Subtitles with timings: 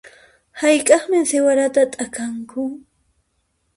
[0.59, 2.63] Hayk'aqmi siwarata t'akanku?